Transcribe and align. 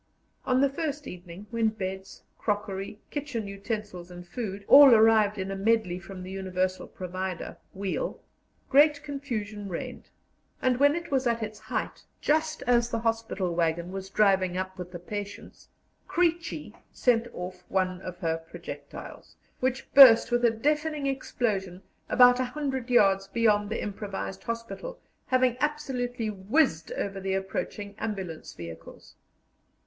On 0.45 0.61
the 0.61 0.67
first 0.71 1.05
evening, 1.05 1.45
when 1.51 1.67
beds, 1.67 2.23
crockery, 2.39 2.99
kitchen 3.11 3.45
utensils, 3.47 4.09
and 4.09 4.27
food, 4.27 4.65
all 4.67 4.95
arrived 4.95 5.37
in 5.37 5.51
a 5.51 5.55
medley 5.55 5.99
from 5.99 6.23
the 6.23 6.31
universal 6.31 6.87
provider, 6.87 7.55
Wiel, 7.75 8.19
great 8.67 9.03
confusion 9.03 9.69
reigned; 9.69 10.09
and 10.59 10.77
when 10.77 10.95
it 10.95 11.11
was 11.11 11.27
at 11.27 11.43
its 11.43 11.59
height, 11.59 12.03
just 12.19 12.63
as 12.63 12.89
the 12.89 12.97
hospital 13.01 13.53
waggon 13.53 13.91
was 13.91 14.09
driving 14.09 14.57
up 14.57 14.75
with 14.75 14.91
the 14.91 14.97
patients, 14.97 15.69
"Creechy" 16.07 16.73
sent 16.91 17.27
off 17.31 17.63
one 17.69 18.01
of 18.01 18.17
her 18.17 18.37
projectiles, 18.49 19.35
which 19.59 19.93
burst 19.93 20.31
with 20.31 20.43
a 20.43 20.49
deafening 20.49 21.05
explosion 21.05 21.83
about 22.09 22.39
a 22.39 22.45
hundred 22.45 22.89
yards 22.89 23.27
beyond 23.27 23.69
the 23.69 23.79
improvised 23.79 24.45
hospital, 24.45 24.99
having 25.27 25.55
absolutely 25.59 26.31
whizzed 26.31 26.91
over 26.93 27.19
the 27.21 27.35
approaching 27.35 27.93
ambulance 27.99 28.55
vehicles. 28.55 29.13